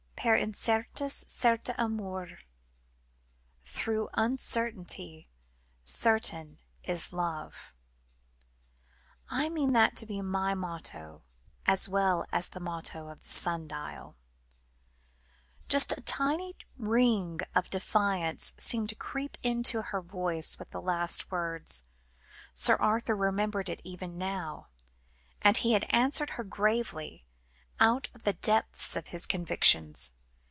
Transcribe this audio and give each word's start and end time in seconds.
"Per 0.23 0.35
incertas, 0.37 1.23
certa 1.27 1.73
amor." 1.83 2.41
(Through 3.65 4.07
uncertainty, 4.13 5.27
certain 5.83 6.59
is 6.83 7.11
love.) 7.11 7.73
"I 9.31 9.49
mean 9.49 9.73
that 9.73 9.95
to 9.95 10.05
be 10.05 10.21
my 10.21 10.53
motto, 10.53 11.23
as 11.65 11.89
well 11.89 12.27
as 12.31 12.49
the 12.49 12.59
motto 12.59 13.07
of 13.07 13.23
the 13.23 13.31
sun 13.31 13.67
dial"; 13.67 14.15
just 15.67 15.91
a 15.97 16.01
tiny 16.01 16.55
ring 16.77 17.39
of 17.55 17.71
defiance 17.71 18.53
seemed 18.57 18.89
to 18.89 18.95
creep 18.95 19.39
into 19.41 19.81
her 19.81 20.01
voice 20.03 20.59
with 20.59 20.69
the 20.69 20.81
last 20.81 21.31
words; 21.31 21.83
Sir 22.53 22.75
Arthur 22.75 23.15
remembered 23.15 23.69
it 23.69 23.81
even 23.83 24.19
now, 24.19 24.67
and 25.41 25.57
he 25.57 25.73
had 25.73 25.87
answered 25.89 26.29
her 26.35 26.43
gravely, 26.43 27.25
out 27.79 28.09
of 28.13 28.21
the 28.25 28.33
depths 28.33 28.95
of 28.95 29.07
his 29.07 29.25
convictions. 29.25 30.13